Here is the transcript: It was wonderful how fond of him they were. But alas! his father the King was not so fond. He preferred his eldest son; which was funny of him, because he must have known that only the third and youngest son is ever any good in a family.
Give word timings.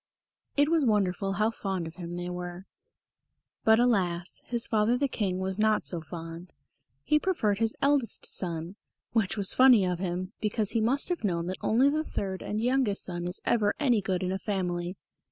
It 0.57 0.69
was 0.69 0.83
wonderful 0.83 1.33
how 1.33 1.51
fond 1.51 1.85
of 1.85 1.93
him 1.97 2.15
they 2.15 2.27
were. 2.27 2.65
But 3.63 3.79
alas! 3.79 4.41
his 4.45 4.65
father 4.65 4.97
the 4.97 5.07
King 5.07 5.37
was 5.37 5.59
not 5.59 5.83
so 5.85 6.01
fond. 6.01 6.53
He 7.03 7.19
preferred 7.19 7.59
his 7.59 7.75
eldest 7.83 8.25
son; 8.25 8.77
which 9.11 9.37
was 9.37 9.53
funny 9.53 9.85
of 9.85 9.99
him, 9.99 10.33
because 10.41 10.71
he 10.71 10.81
must 10.81 11.09
have 11.09 11.23
known 11.23 11.45
that 11.45 11.57
only 11.61 11.87
the 11.87 12.03
third 12.03 12.41
and 12.41 12.59
youngest 12.59 13.03
son 13.03 13.27
is 13.27 13.43
ever 13.45 13.75
any 13.79 14.01
good 14.01 14.23
in 14.23 14.31
a 14.31 14.39
family. 14.39 14.97